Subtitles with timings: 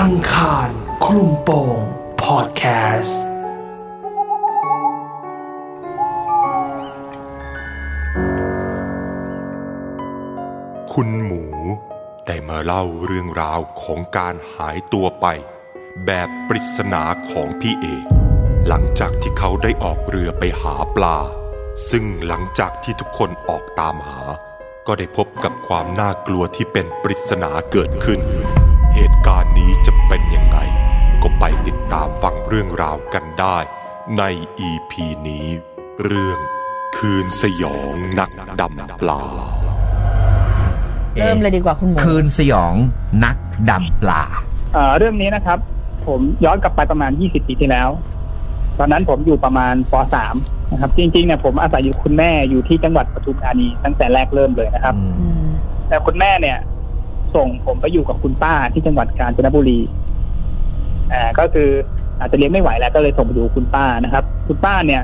[0.00, 0.68] อังคาร
[1.04, 1.78] คลุมโปง
[2.22, 2.64] พอดแค
[3.00, 3.22] สต์
[10.92, 11.44] คุณหมู
[12.26, 15.26] ได้มาเล่าเรื่องราวของการหายตัวไป
[16.06, 18.04] แบบปริศนาของพี่เอก
[18.68, 21.18] หลังจากที่เขาได้ออกเรือไปหาปลา
[21.90, 24.22] ซึ่งหลังจากที่ทุกคนออกตามหา
[24.86, 28.20] ก็ได้พบกับความน่ากลัวที่เป็นปริศนาเกิดขึ้น
[28.94, 30.58] เหตุการณ์นี้จะเป็นยังไง
[31.22, 33.58] ก็ไปติดตามฟังเรื่องราวกันได้
[34.18, 34.22] ใน
[34.68, 34.92] EP
[35.28, 35.46] นี้
[36.04, 36.38] เรื่อง
[36.96, 39.22] คืนสยองนักดำปลา
[41.20, 42.74] เริ่มเลยดีกว่าคุณหมูคืนสยอง
[43.24, 43.36] นัก
[43.70, 44.22] ดำปลา
[44.72, 45.58] เอ่อเรื่องนี้นะครับ
[46.06, 47.88] ผมย้อนกลับไปประมาณ 20 ปีที่แล้ว
[48.78, 49.94] ตอนนั้นผมอยู่ประมาณป
[50.34, 55.48] .3 นะครับ จริงๆเนี่ยผมอาศัยอยู่คุณแม่อยู่ที่จังหวัดปทุมธานีตั้งแต่แรกเริ่มเลยนะครับอืม
[55.88, 56.58] แต่คุณแม่เนี่ย
[57.36, 59.80] ส่งผมไปอยู่กับคุณป้าที่จังหวัดกาญจนบุรี
[61.12, 61.68] อ่าก็คือ
[62.20, 65.02] อาจจะเลี้ยงไม่ไหวแล้วก็เลยส่งไปอยู่กับคุณป้านะครับ คุณป้าเนี่ย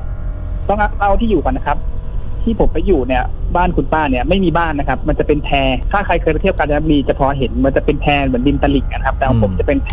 [0.68, 1.78] ต้องเล่าที่อยู่ก่อนนะครับ
[2.42, 3.24] ที่ผมไปอยู่เนี่ย
[3.56, 5.50] บ้านคุณป้าเนี่ยไม่มีบ้านนะครับ มันจะเป็นแพ
[5.92, 9.90] ถ้าใครเคยไปเที่ยวกาญจนบุรีจะพอเห็นมันจะเป็นแพเหมือนดินตลิ่งนะครับ แต่ของผมอืมจะเป็นแพ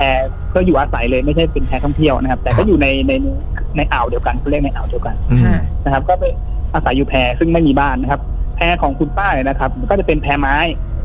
[0.50, 3.14] เพื่ออยู่อาศัยเลยไม่ใช่เป็นแพท่องเที่ยวนะครับ แต่ก็อยู่ในใน
[3.78, 6.24] ในอ่าวเดียวกันเขาเรียกในอ่าวเดียวกันอืมค่ะนะครับ ก็ไป
[6.74, 8.22] อาศัยอยู่แพซึ่งไม่มีบ้านนะครับ
[8.56, 10.56] แพของคุณป้าเนี่ยนะครับ ก็จะเป็นแพไม้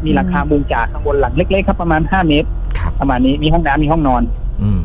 [0.04, 2.48] มีหลังคามุงจากข้างบนหลังเล็กๆครับประมาณห้าเมตร
[2.80, 4.22] ครับประมาณนี้มีห้องน้ำมีห้องนอน
[4.62, 4.82] อืม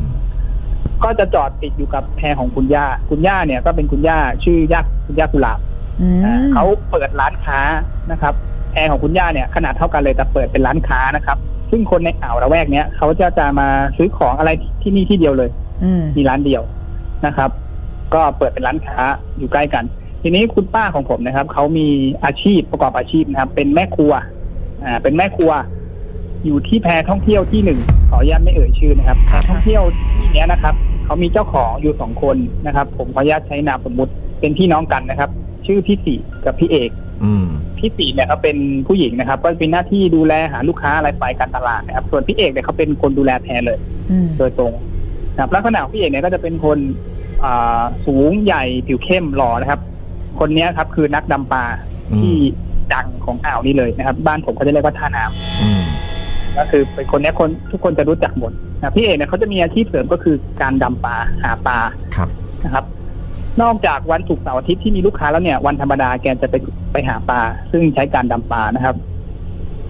[1.04, 5.58] ก็จะจอดติดอยู่กับแพของคุณย่า คุณย่าเนี่ยก็เป็นคุณย่าชื่อย่าคุณย่ากุหลาบ
[6.00, 7.60] อืมอ่าเขาเปิดร้านค้า
[8.10, 8.34] นะครับ
[8.72, 11.38] แพของคุณย่าเนี่ยขนาดเท่ากันเลยแต่เปิดเป็นร้านค้านะครับ
[11.70, 14.50] ซึ่งคนในอ่าวระแวกเนี้ยเขาจะจะมาซื้อของอะไร
[14.82, 15.50] ที่นี่ที่เดียวเลย
[15.84, 16.62] อืมมีร้านเดียว
[17.26, 17.50] นะครับ
[18.14, 18.98] ก็เปิดเป็นร้านค้า
[19.38, 19.84] อยู่ใกล้กัน
[20.22, 21.88] ทีนี้คุณป้าของผมนะครับเขามี
[22.24, 24.12] อาชีพประกอบอาชีพนะครับ เป็นแม่ครัว
[24.84, 25.52] อ่าเป็นแม่ครัว
[26.44, 29.82] อยู่ที่แพท่องเที่ยวที่หนึ่งขออนุญาตไม่เอ่ยชื่อนะครับแพท่องเที่ยว
[30.18, 35.30] ที่เนี้ยนะครับเขามีเจ้าของอยู่สองคนนะครับ ผมขออนุญาตใช้นามสมมติเป็นพี่น้องกันนะครับ
[35.66, 36.90] ชื่อพี่สีกับพี่เอก
[37.24, 37.46] อืม
[37.78, 38.56] พี่สีเนี่ยเขาเป็น
[38.86, 43.78] ผู้หญิงนะครับ ก็เป็นหน้าที่ดูแลหาลูกค้าอะไรไปการตลาดนะครับ ส่วนพี่เอกเนี่ยเขาเป็นคนดูแลแทนเลย
[44.10, 44.72] อืมโดยตรง
[45.34, 46.78] นะครับลักษณะของพี่เอกเนี่ยก็จะเป็นคน
[47.44, 49.80] อ่าสูงใหญ่ผิวเข้มหล่อนะครับ
[50.38, 51.64] คนเนี้ยครับคือนักดำปลา
[52.12, 52.36] อืมที่
[52.94, 55.82] ดังของอ่าวนี้เลยนะครับ บ้านผมเขาจะเรียกว่าท่าน้ำอืม
[56.58, 61.78] ก็คือเป็นคนเนี้ยคนทุกคนจะรู้จักหมดนะพี่เอกเนี่ยเขาจะมีอาชีพเสริมก็คือการดำปลาหาปลา
[62.16, 62.28] ครับ
[62.64, 62.84] นะครับ
[63.62, 66.54] นอกจากวันศุกร์เสาร์อาทิตย์ที่มีลูกค้าแล้วเนี่ย วันธรรมดาแกจะไป
[66.92, 67.40] ไปหาปลา
[67.72, 68.96] ซึ่งใช้การดำปลานะครับ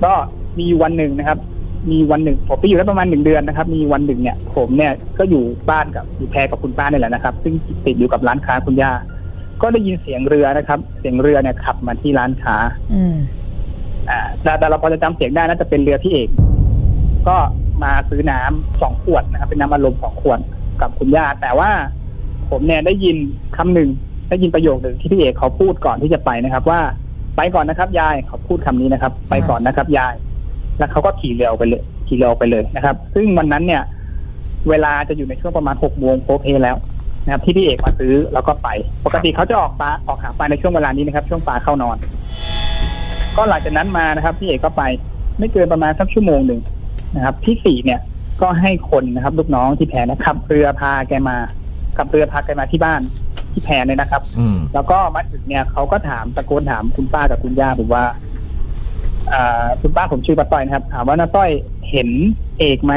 [0.04, 0.12] ก็
[0.58, 1.38] มีวันหนึ่งนะครับ
[1.90, 7.54] มีวันหนึ่งผมไปอยู่ได้ประมาณหนึ่งเดือนนะครับ มีวันหนึ่งเนี่ย ผมเนี่ยก็อยู่บ้านกับอยู่แพรกับคุณป้าเนี่ยแหละนะครับ ซึ่ง
[7.86, 8.92] ติดอยู่กับร้านค้าคุณย่า
[9.64, 12.56] ก็ได้ยินเสียงเรือนะครับ เสียงเรือเนี่ยขับมาที่ร้านค้า
[12.94, 13.16] อืม
[14.10, 16.28] อ่าแต่แต่เราพอจะจำเสียงได้น่าจะเป็นเรือพี่เอก
[17.28, 17.36] ก็
[17.84, 20.40] มาซื้อน้ำสองขวดนะครับเป็นน้ำอัดลมสองขวด
[20.80, 21.70] กับคุณย่าแต่ว่า
[22.50, 23.16] ผมเนี่ยได้ยิน
[23.56, 23.88] คำหนึ่ง
[24.30, 26.80] ได้ยินประโยคหนึ่งที่พี่เอกเขาพูดก่อนที่จะไปนะครับ ว่า
[27.36, 30.14] ไปก่อนนะครับ ยายเขาพูดคำนี้นะครับ ไปก่อนนะครับ ยาย
[30.78, 33.82] แล้วเขาก็ขี่เรือออกไปเลยขี่เรือออกไปเลยนะครับ ซึ่งวันนั้นเนี่ย
[34.68, 36.76] เวลาจะอยู่ในช่วงประมาณหกโมงโพเพแล้ว
[37.24, 38.68] นะครับที่พี่เอกมาซื้อแล้วก็ไป
[39.04, 41.96] ปกติเขาจะออกปลาออกหาปลาในช่วงเวลานี้นะครับ ช่วงปลาเข้านอน
[43.36, 44.82] ก็หลังจากนั้นมานะครับพี่เอกก็ไป
[45.38, 46.60] ไม่เกินประมาณสักชั่วโมงหนึ่ง
[47.16, 48.00] นะครับพี่สี่เนี่ย
[48.42, 51.36] ก็ให้คนนะครับ ลูกน้องที่แพนะขับเรือพาแกมา
[51.96, 53.00] ขับเรือพาแกมาที่บ้าน
[53.52, 58.04] ที่แพเนี่ยนะครับ อืมแล้วก็มาถึงเนี่ยเขาก็ถามตะโกนถามคุณป้ากับคุณย่าผมว่า
[59.32, 61.50] อ่าคุณป้าผมชื่อป้าต้อยนะครับ ถามว่าน้าต้อย
[61.90, 62.08] เห็น
[62.58, 62.94] เอกไหม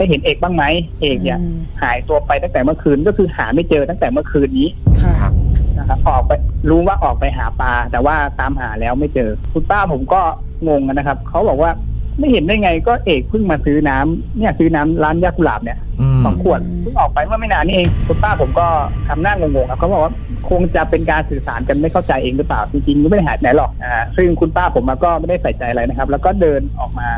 [0.00, 0.64] ได้เห็นเอกบ้างไหม
[1.02, 4.68] เอกเนี่ยอืมหายตัวไปตั้งแต่เมื่อคืนก็คือหาไม่เจอตั้งแต่เมื่อคืนนี้
[5.00, 5.32] ค่ะครับ
[5.78, 6.32] นะครับออกไป
[6.70, 10.20] รู้ว่าออกไปหาปลา แต่ว่าตามหาแล้วไม่เจอ คุณป้าผมก็
[10.68, 11.70] งงนะครับเขาบอกว่า
[12.18, 18.66] ไม่เห็นได้ไงก็เอกเพิ่งมาซื้อน้ำเนี่ยซื้อน้ำร้านยากุหลาบเนี่ยอืมสองขวดเพิ่งออกไปเมื่อไม่นานนี้เองคุณป้าผมก็
[19.08, 20.12] ทำหน้างงๆครับเขาบอกว่า
[20.50, 27.08] คงจะเป็นการสื่อสารกันไม่เข้าใจเองหรือเปล่าจริงๆก็ไม่ได้หายไปไหนหรอกอ่าซึ่งคุณป้าผมก็ไม่ได้ใส่ใจอะไรนะครับ แล้วก็เดินออกมา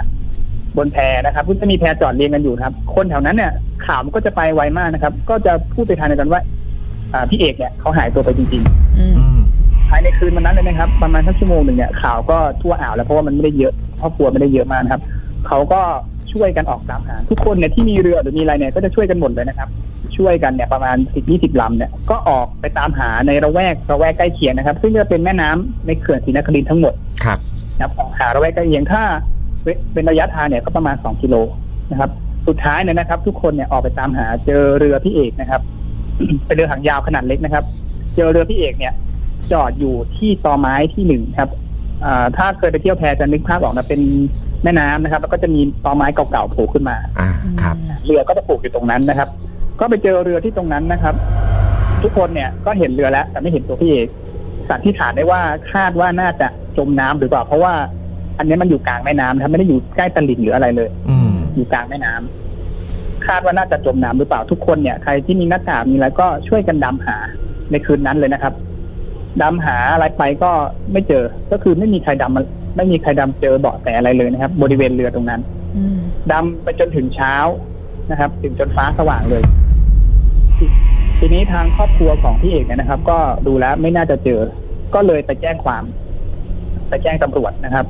[0.77, 0.97] บนแพ
[1.27, 3.53] นะครับซึ่งจะมีแพจอดเรียงกันอยู่นะครับ คนแถวนั้นเนี่ย
[3.87, 6.41] ข่าวมันก็จะไปไวมากนะครับ ก็จะพูดไปทางเดียวกันว่า
[7.15, 9.39] อ่าพี่เอกเนี่ยเขาหายตัวไปจริงๆอืมอืม
[9.89, 15.03] ภายในคืนวันนั้นเลยนะครับ ประมาณสักชั่วโมงหนึ่งเนี่ยข่าวก็ทั่วอ่าวแล้วเพราะว่ามันไม่ได้เยอะครอบครัวไม่ได้เยอะมากนะครับ
[15.47, 15.81] เขาก็
[16.33, 19.69] ช่วยกันออกตามหาทุกคนเนี่ยที่มีเรือหรือมีอะไรเนี่ยก็จะช่วยกันหมดเลยนะครับ
[20.17, 27.39] ช่วยกันเนี่ยประมาณสิบยี่สิบลำเนี่ยก็ออกไปตามหาในระแวกระแวกใกล้เคียงนะครับ ซึ่งจะเป็นแม่น้ำในเขื่อนศรีนครินทร์ทั้งหมดครับ
[27.75, 29.03] นะครับออกหาระแวกใกล้เคียงถ้า
[29.93, 31.35] เป็นระยะทางเนี่ยก็ประมาณสองกิโล
[31.91, 32.11] นะครับ
[32.49, 35.61] สุดท้ายเนี่ยนะครับ ทุกคนเนี่ยออกไปตามหาเจอเรือพี่เอกนะครับ
[36.47, 37.65] เป็นเรือหางยาวขนาดเล็กนะครับ
[38.17, 38.93] เจอเรือพี่เอกเนี่ย
[39.53, 41.51] จอดอยู่ที่ตอไม้ที่หนึ่งครับ
[42.05, 44.01] อ่าถ้าเคยไปเที่ยวแพจะนึกภาพออกนะเป็น
[44.63, 47.31] แม่น้ำนะครับ แล้วก็จะมีตอไม้เก่าๆโผล่ขึ้นมาอ่า
[47.63, 47.77] ครับ
[48.07, 49.29] เรือก็จะปลูกอยู่ตรงนั้นนะครับ
[49.81, 51.15] ก็ไปเจอเรือที่ตรงนั้นนะครับ
[52.03, 54.09] ทุกคนเนี่ยก็เห็นเรือแล้ว แต่ไม่เห็นตัวพี่เอก
[54.69, 55.41] สันนิษฐานได้ว่า
[55.73, 57.75] คาดว่าน่าจะจมน้ำหรือเปล่า เพราะว่า
[58.43, 67.17] อันนี้มันอยู่กลางแม่น้ำนะครับไม่ได้อยู่ใกล้ตลิ่งหรืออะไรเลย อืมอยู่กลางแม่น้ำคาดว่าน่าจะจมน้ำหรือเปล่าทุกคนเนี่ยใครที่มีหน้ากากมีอะไรก็ช่วยกันดำหา
[67.71, 68.55] ในคืนนั้นเลยนะครับ
[69.43, 70.51] ดำหาอะไรไปก็
[70.93, 72.43] ไม่เจอ ก็คือไม่มีใครดำมา
[72.77, 75.41] ไม่มีใครดำเจอเบาะแต่อะไรเลยนะครับ บริเวณเรือตรงนั้น
[75.77, 75.99] อืม
[76.33, 77.35] ดำไปจนถึงเช้า
[78.11, 79.43] นะครับ ถึงจนฟ้าสว่างเลย
[80.59, 80.65] ที
[81.19, 84.41] ทีนี้ทางครอบครัวของพี่เอกเนี่ยนะครับ ก็ดูแล้วไม่น่าจะเจอ
[84.95, 85.83] ก็เลยไปแจ้งความ
[86.89, 87.87] ไปแจ้งตำรวจนะครับ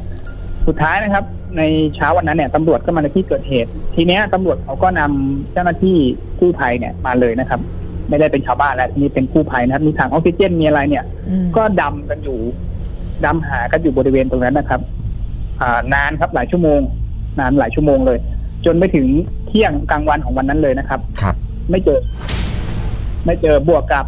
[0.67, 1.25] สุดท้ายนะครับ
[1.59, 1.63] ใน
[1.97, 5.97] เช้าวันนั้นเนี่ยตำรวจก็มาในที่เกิดเหตุ ทีเนี้ยตำรวจเขาก็นำเจ้าหน้าที่
[6.41, 7.61] กู้ภัยเนี่ยมาเลยนะครับ
[8.09, 12.39] ไม่ได้เป็นชาวบ้านแล้วทีนี้เป็นกู้ภัยนะครับมีถังออกซิเจนมีอะไรเนี่ยอืมก็ดำกันอยู่
[13.25, 14.81] ดำหากันอยู่บริเวณตรงนั้นนะครับ
[15.61, 16.81] อ่านานครับหลายชั่วโมง
[17.39, 18.19] นานหลายชั่วโมงเลย
[18.67, 19.07] จนไปถึง
[19.49, 21.35] เที่ยงกลางวันของวันนั้นเลยนะครับ ครับ
[21.71, 22.01] ไม่เจอ
[23.25, 24.05] ไม่เจอบวกกับ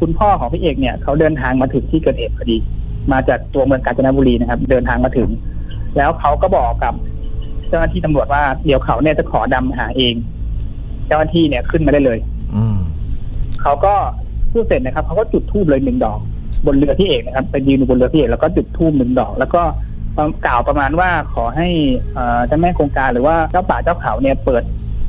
[0.00, 2.56] คุณพ่อของพี่เอกเนี่ยเขาเดินทางมาถึงที่เกิดเหตุพอดี
[3.12, 5.28] มาจากตัวเมืองกาญจนบุรีนะครับ เดินทางมาถึง
[5.98, 6.94] แล้วเขาก็บอกกับ
[7.68, 10.14] เจ้าหน้าที่ตำรวจว่าเดี๋ยวเขาเนี่ยจะขอดำหาเอง
[11.06, 12.18] เจ้าหน้าที่เนี่ยขึ้นมาได้เลย
[12.54, 12.76] อืม
[13.62, 13.94] เขาก็
[14.52, 16.18] พูดเสร็จนะครับเขาก็จุดธูปเลยหนึ่งดอก
[16.66, 19.62] บนเรือพี่เอกนะครับไปยืนอยู่บนเรือพี่เอกแล้วก็จุดธูปหนึ่งดอก แล้วก็
[20.46, 21.68] กล่าวประมาณว่าขอให้
[22.14, 24.62] เอ่อเจ้าแม่คงคาหรือว่าเจ้าป่าเจ้าเขาเนี่ยเปิด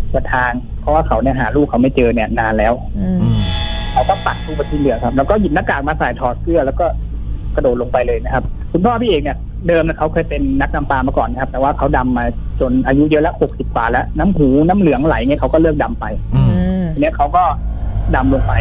[0.10, 0.52] เปิดทาง
[0.82, 3.40] เพราะว่าเขาเนี่ยหาลูกเขาไม่เจอเนี่ยนานแล้วอืมอืม
[3.92, 6.86] เขาก็ปักธูปไปที่เรือครับ แล้วก็หยิบหน้ากากมาใส่ถอดเสื้อแล้วก็
[7.56, 9.38] กระโดดลงไปเลยนะครับ คุณพ่อพี่เอกเนี่ย
[9.68, 12.26] เดิมนะเขาเคยเป็นนักดำปลามาก่อนนะครับ แต่ว่าเขาดำมา
[12.62, 17.44] จนอายุเยอะแล้วหกสิบกว่าแล้ว น้ำหูน้ำเหลืองไหลเนี่ยเขาก็เลิกดำไปอืมอืมทีเนี้ยเขาก็
[18.16, 18.54] ดำลงไป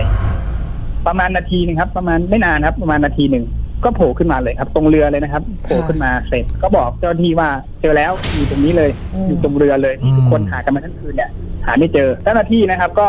[1.06, 3.44] ประมาณนาทีหนึงครับ ประมาณไม่นานครับ ประมาณนาทีหนึ่ง
[3.84, 7.48] ก็โผล่ขึ้นมาเลยครับ ตรงเรือเลยนะครับโผล่ขึ้นมาเสร็จก็บอกเจ้าหน้าที่ว่า
[7.82, 8.90] เจอแล้วอยู่ตรงนี้เลย
[9.26, 11.30] อยู่ตรงเรือเลยที่ทุกคนหากันมาทั้งคืนเนี่ย
[11.66, 13.08] หาไม่เจอเจ้าหน้าที่นะครับ ก็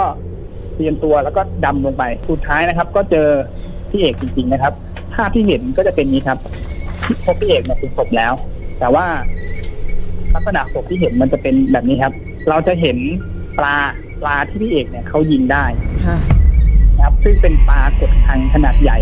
[0.76, 3.28] เตรียมตัวแล้วก็ดำลงไปสุดท้ายนะครับ ก็เจอ
[3.90, 4.74] พี่เอกจริง ๆนะครับ
[5.14, 6.69] ภาพที่เห็นก็จะเป็นนี้ครับที่
[7.26, 8.34] พบพี่เอกเนี่ยเป็นศพแล้ว
[8.80, 9.06] แต่ว่า
[10.34, 12.14] ลักษณะศพที่เห็นมันจะเป็นแบบนี้ครับ
[12.50, 12.98] เราจะเห็น
[13.60, 13.76] ปลา
[14.22, 15.66] ปลาที่พี่เอกเนี่ยเขายิงได้
[16.08, 16.18] ค่ะ
[16.96, 18.98] นะครับ ซึ่งเป็นปลากดคังขนาดใหญ่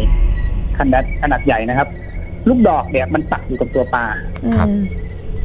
[0.78, 1.88] ขนาดขนาดใหญ่นะครับ
[2.50, 4.06] ลูกดอกเนี่ยมันปักอยู่กับตัวปลา
[4.58, 4.84] ครับอืม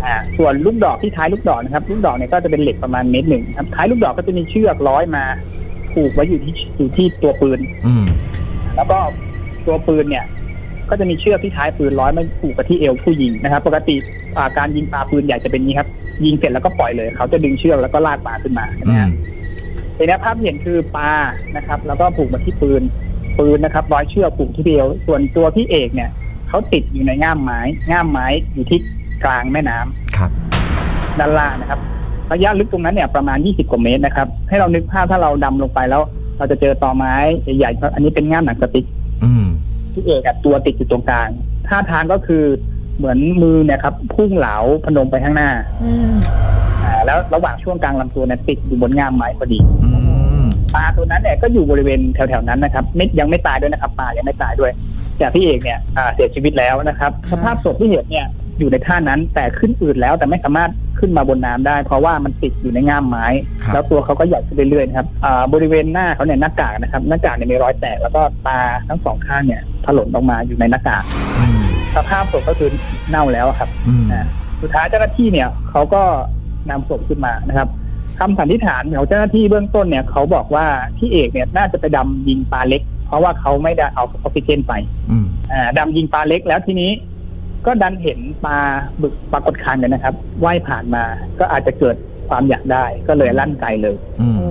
[0.05, 5.25] อ่าส่วนลูกดอกที่ท้ายลูกดอกนะครับ ลูกดอกเนี่ยก็จะเป็นเหล็กประมาณเมตรหนึ่งครับท้ายลูกดอกก็จะมีเชือกร้อยมา
[5.93, 8.05] ผูกไว้อยู่ที่อยู่ที่ตัวปืน อืม
[8.77, 8.99] แล้วก็
[9.67, 10.25] ตัวปืนเนี่ย
[10.93, 13.97] ก็จะมีเชือกที่ท้ายปืนร้อยมาผูกกับที่เอวผู้ยิงนะครับ ปกติ
[14.37, 15.89] อ่าการยิงปลาปืนใหญ่จะเป็นอย่างนี้ครับ
[16.25, 19.11] ยิงเสร็จแล้วก็ปล่อยเลย เขาจะดึงเชือกแล้วก็ลากปลาขึ้นมาอืนะมฮะ
[19.97, 21.11] ทีนี้ภาพที่เห็นคือปลา
[21.57, 22.83] นะครับ แล้วก็ผูกมาที่ปืน
[23.39, 26.11] ปืนนะครับร้อยเชือกผูกที่เอวส่วนตัวพี่เอกเนี่ย
[26.49, 27.61] เขาติดอยู่ในง่ามไม้
[27.91, 28.79] ง่ามไม้อยู่ที่
[29.25, 30.31] กลางแม่น้ำครับ
[31.19, 31.81] ด้านล่างนะครับ
[32.33, 36.03] ระยะลึกตรงนั้นเนี่ยประมาณ 20 กว่าเมตรนะครับ ให้เรานึกภาพถ้าเราดำลงไปแล้ว
[36.39, 37.15] เราจะเจอตอไม้
[37.59, 38.87] ใหญ่ๆอันนี้เป็นง่ามหนังสติ๊ก
[39.95, 41.29] อืมที่เอกอะตัวติดอยู่ตรงกลาง
[41.69, 42.45] ท่าทางก็คือ
[42.99, 45.51] เหมือนมือเนี่ยครับ พุ่งเหลาพนมไปข้างหน้า
[45.85, 46.13] อืม
[46.85, 49.91] อ่าแล้วระหว่างช่วงกลางลำตัวเนี่ยติดอยู่บนง่ามไม้พอดีอื
[50.43, 50.45] ม
[50.75, 54.73] ปลาตัวนั้นเนี่ยก็อยู่บริเวณแถวๆนั้นนะครับไม่ยังไม่ตายด้วยนะครับปลายังไม่ตายด้วย
[55.19, 58.27] แต่พี่เอกเนี่ยอ่าเสียชีวิตแล้วนะครับ สภาพศพที่เห็นเนี่ย
[58.59, 63.27] อยู่ในท่านั้น แต่ขึ้นอืดแล้วแต่ไม่สามารถขึ้นมาบนน้ำได้ เพราะว่ามันติดอยู่ในง่ามไม้
[63.65, 71.05] ครับแล้วตัวเขาก็ใหญ่ขึ้นเรื่อยๆนะครับอ่าบริเวณหน้าเขาเนี่ยหน้ากากนะครับหน้ากากเนี่ยมีรอยแตกแล้วก็ตาทั้งสองข้างเนี่ยถลนออกมาอยู่ในหน้ากาก
[71.39, 71.63] อืม
[71.95, 72.71] สภาพศพก็คือ
[73.11, 74.25] เน่าแล้วครับอืมอ่า
[74.63, 76.03] สุดท้ายเจ้าหน้าที่เนี่ยเขาก็
[76.71, 77.69] นำศพขึ้นมานะครับ
[78.19, 84.73] คำสันนิษฐานของเจ้าหน้าที่เบื้องต้นเนี่ยเขาบอกว่าพี่เอกเนี่ยน่าจะไปดำยิงปลาเล็ก เพราะว่าเขาไม่ได้เอาออกซิเจนไป
[85.11, 86.91] อืมอ่าดำยิงปลาเล็กแล้วทีนี้
[87.67, 88.59] ก็ดันเห็นปลา
[89.03, 90.15] บึกปลากดคันเนี่ยนะครับ
[90.45, 91.05] ว่ายผ่านมา
[91.39, 91.97] ก็อาจจะเกิด
[92.29, 94.49] ความอยากได้ก็เลยลั่นไกเลยอืมโอ้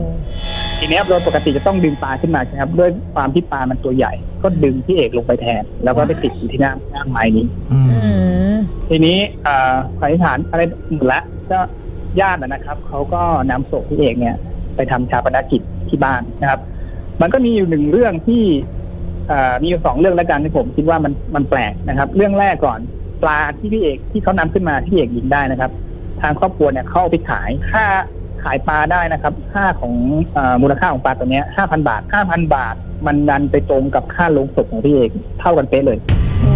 [0.79, 4.13] ทีเนี้ยโดยปกติจะต้องดึงปลาขึ้นมาใช่ไหมครับด้วยความที่ปลามันตัวใหญ่
[4.43, 8.11] ก็ดึงพี่เอกลงไปแทน แล้วก็ไปติดอยู่ที่หน้าหน้าไม้นี้อืมอื
[8.53, 8.55] ม
[8.89, 10.61] ทีนี้เอ่อสันนิษฐานอะไร
[10.93, 11.59] หมดละก็
[12.19, 14.35] ญาตินะนะครับเขาก็นำศพพี่เอกเนี่ย
[14.75, 16.59] ไปทำชาปนกิจที่บ้านนะครับ
[17.21, 18.43] มันก็มีอยู่หนึ่งเรื่องที่
[19.27, 22.79] เอ่อมีอยู่สองเรื่องแล้วกันที่ผมคิดว่ามันมันแปลกนะครับ เรื่องแรกก่อน
[23.23, 25.71] ปลาที่พี่เอกที่เขานำขึ้นมาที่พี่เอกยิงได้นะครับ
[26.21, 27.85] ทางครอบครัวเนี่ยเขาเอาไปขายค่า
[28.43, 29.93] ขายปลาได้นะครับ ค่าของ
[30.33, 32.75] เออมูลค่าของปลาตัวเนี้ยห้าพันบาทห้าพันบาท
[33.05, 35.97] มันดันไปตรงกับค่าลงศพของพี่เอกเท่ากันเป๊ะเลย
[36.41, 36.53] โอ้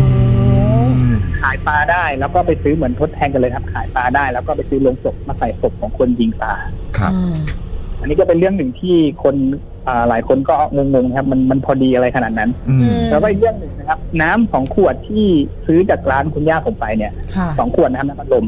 [1.41, 6.53] ขายปลาได้แล้วก็ไปซื้อเหมือนทดแทนกันเลยครับ ขายปลาได้ แล้วก็ไปซื้อลงศพมาใส่ศพของคนยิงปลา
[6.97, 7.13] ครับ
[7.97, 9.35] อ่าอันนี้ก็เป็นเรื่องหนึ่งที่คน
[9.87, 15.25] อ่าหลายคนก็งงๆนะครับ มันมันพอดีอะไรขนาดนั้นอืมแล้วก็อีกเรื่องหนึ่งนะครับ น้ำสองขวดที่
[15.65, 18.45] ซื้อจากร้านคุณย่าผมไปเนี่ยค่ะสองขวดนะครับน้ำอัดลม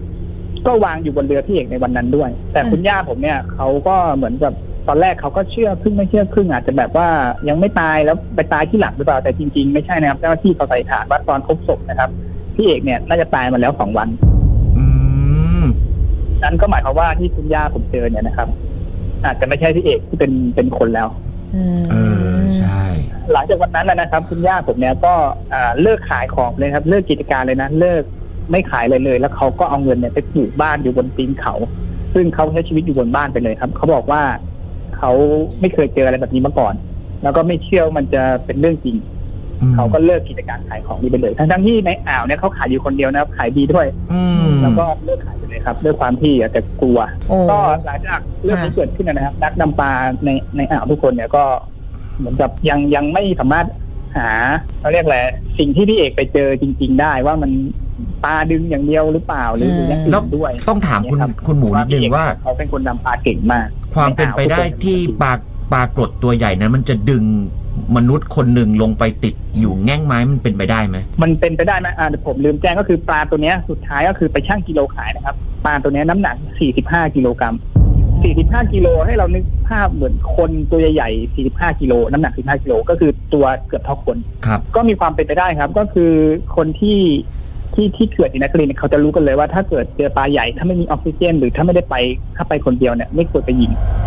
[0.68, 4.54] ก็วางอยู่บนเรือพี่เอกในวันนั้นด้วย แต่อืมคุณย่าผมเนี่ยเขาก็เหมือนกับ
[4.88, 7.08] ตอนแรกเขาก็เชื่อครึ่งไม่เชื่อครึ่งอาจจะแบบว่า
[7.50, 12.10] ยังไม่ตายแล้วไปตายที่หลังหรือเปล่าแต่จริง ๆ ไม่ใช่นะครับเจ้าหน้าที่เขาใส่ฐานว่าตอนพบศพนะครับ
[12.56, 14.10] พี่เอกเนี่ยน่าจะตายมาแล้วสองวัน
[14.78, 14.86] อื
[15.64, 15.66] ม
[16.44, 18.48] นั่นก็หมายความว่าที่คุณย่าผมเจอเนี่ยนะครับ
[19.26, 21.08] อาจจะไม่ใช่พี่เอกที่เป็นเป็นคนแล้ว
[21.56, 21.96] อืมเอ
[22.34, 22.82] อใช่
[23.32, 25.14] หลังจากวันนั้นนะนะครับ คุณย่าผมเนี่ยก็
[25.54, 28.04] อ่าเลิกขายของเลยครับ เลิกกิจการเลยนะเลิก
[28.52, 31.56] ไม่ขายเลยเลย แล้วเขาก็เอาเงินเนี่ยไปปลูกบ้านอยู่บนตีนเขา
[32.14, 34.22] ซึ่งเขาใช้ชีวิตอยู่บนบ้านไปเลยครับ เขาบอกว่า
[34.98, 35.12] เขา
[35.60, 36.74] ไม่เคยเจออะไรแบบนี้มาก่อน
[37.24, 38.96] แล้วก็ไม่เชื่อว่ามันจะเป็นเรื่องจริง
[39.62, 49.92] อืมเขาก็เลิกกิจการขายของนี้ไปเลย ทั้งๆที่ในอ่าวเนี่ยเขาขายอยู่คนเดียวนะครับ ขายดีด้วย อืม แล้วก็เลิกขายไปเลยครับ ด้วยความที่อาจจะกลัวโอ้ก็หลังจากเรื่องนี้เกิดขึ้นนะครับ นักดำปลา
[50.26, 51.44] ในในอ่าวทุกคนเนี่ยก็
[52.18, 53.68] เหมือนกับยังยังไม่สามารถ
[54.18, 54.30] หา
[54.80, 55.20] เขาเรียกอะไร
[55.60, 57.52] สิ่งที่พี่เอกไปเจอจริง ๆ ได้ว่ามัน
[58.24, 65.34] ปลาดึงอย่างเดียวหรือเปล่าหรือหรืออย่างแล้อื่วนด้วย ต้องถามคุณเนี่ยรับคุณหมูนิดนึงว่าพี่เอกเขาเป็นคนดำปลาเก่งมาก ความเป็นไปได้ที่ปลา
[65.74, 67.24] ปลากรดตัวใหญ่นั้นมันจะดึง
[67.98, 76.36] มนุษย์คนหนึ่งลงไปติดอยู่แง่งไม้มันเป็นไปได้ไหม มันเป็นไปได้ไหมอ่าเดี๋ยวผมลืมแจ้งก็คือปลาตัวเนี้ยสุดท้ายก็คือไปชั่งกิโลขายนะครับ ปลาตัวเนี้ยน้ำหนัก
[76.76, 77.56] 45 กิโลกรัม
[78.08, 86.12] 45 กิโลให้เรานึกภาพเหมือนคนตัวใหญ่ๆ 45 กิโลน้ำหนัก 45 กิโลก็คือตัวเกือบเท่าคนครับก็มีความเป็นไปได้ครับ ก็คือ
[86.56, 87.00] คนที่
[87.74, 91.96] ที่ที่เขื่อนอินทรีเนี่ยเขาจะรู้กันเลยว่าถ้าเกิดเจอปลาใหญ่ถ้าไม่มีออกซิเจน หรือถ้าไม่ได้ไป
[92.36, 94.07] ถ้าไปคนเดียวเนี่ยไม่ควรไปยิงอืมอ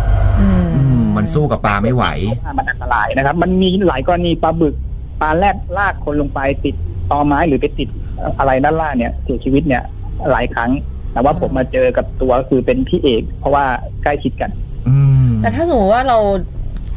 [1.21, 2.05] มมันสู้กับปลาไม่ไหว
[2.57, 4.75] มันอันตรายนะครับ มันมีหลายกรณีปลาบึก
[5.21, 6.75] ปลาแรดลากคนลงไปติด
[7.11, 7.89] ตอไม้หรือไปติด
[8.39, 9.83] อะไรด้านล่างเนี่ยเสียชีวิตเนี่ย
[10.31, 10.71] หลายครั้ง
[11.13, 13.65] แต่ว่าผมมาเจอกับตัวก็คือเป็นพี่เอก เพราะว่า
[14.03, 14.51] ใกล้ชิดกัน
[14.87, 14.95] อื
[15.27, 16.17] มแต่ถ้าสมมติว่าเรา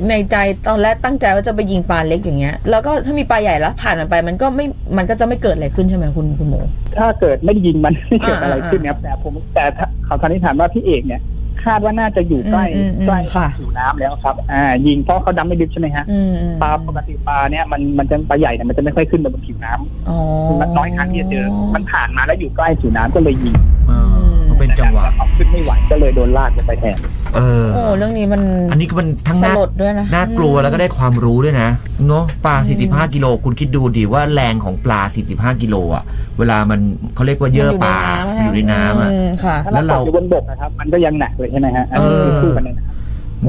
[0.09, 0.37] ในใจ
[0.69, 4.66] ตอนแรกตั้งใจว่าจะไปยิงปลาเล็กอย่างเงี้ย แล้วก็ถ้ามีปลาใหญ่แล้วผ่านมันไปมันก็ไม่
[4.97, 6.61] มันก็จะไม่เกิดอะไรขึ้นใช่ไหมคุณคุณหมู
[6.99, 11.21] ถ้าเกิดไม่ได้ยิงมันไม่เกิดอ่าอะไรขึ้นนะครับแต่ผมแต่ถ้าเขาสันนิษฐานว่าพี่เอกเนี่ย
[11.66, 20.18] คาดว่าน่าจะอยู่ใกล้อืมอืมใกล้ค่ะผิวน้ำแล้วครับ อ่า ยิงเพราะเขาดำไม่ลึกใช่ไหมฮะอืมอืมปลาปกติปลาเนี่ยมันมันจะปลาใหญ่เนี่ยมันจะไม่ค่อยขึ้นมาบนผิวน้ำอ๋อ
[20.61, 23.54] มันน้อยครั้งที่จะเจอ มันผ่านมาแล้วอยู่ใกล้ผิวน้ำก็เลยยิง
[23.90, 24.24] อ่ามัน
[24.58, 26.96] เป็นจังหวะ เอาขึ้นไม่ไหวก็เลยโดนลากลงไปแทน
[27.37, 28.42] เออ โอ้เรื่องนี้มัน
[28.73, 31.68] อันนี้ก็มันทั้งสน่าลดด้วยนะน่ากลัวแล้วก็ได้ความรู้ด้วยนะ
[32.08, 35.00] เนาะปลา 45 กิโลคุณคิดดูดิว่าแรงของปลา
[35.32, 36.04] 45 กิโลอะ
[36.38, 36.80] เวลามัน
[37.14, 37.96] เขาเรียกว่าเยื่อปลา
[38.28, 42.94] มันอยู่ในน้ำอะ มค่ะ ถ้าแล้เราวตเรากอยู่บนบกนะครับ มันก็ยังหนักเลยใช่ไหมฮะอันนี้เออคือคู่กันเลยนะครับ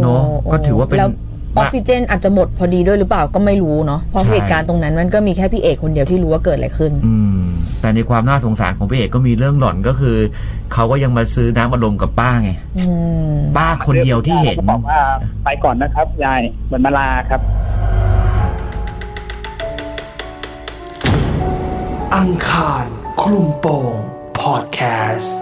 [0.01, 1.11] เนาะโอ้ก็ถือว่าเป็น แล้ว
[1.57, 7.41] ออกซิเจนอาจจะหมดพอดีด้วยหรือเปล่าก็ไม่รู้เนาะเพราะใช่เหตุการณ์ตรงนั้นมันก็มีแค่พี่เอกคนเดียวที่รู้ว่าเกิดอะไรขึ้นอืม
[7.81, 10.17] แต่ในความน่าสงสารของพี่เอกก็มีเรื่องหล่อนก็คือ
[10.73, 12.85] เขาก็ยังมาซื้อน้ำอารมณ์กับป้าไงอื
[13.31, 14.99] มป้าคนเดียวที่เห็นก็บอกว่า
[15.43, 17.41] ไปก่อนนะครับยายเหมือนมาลาครับ
[22.15, 22.85] อังคาร
[23.21, 23.93] คลุมโปง
[24.39, 24.79] พอดแค
[25.15, 25.37] สต์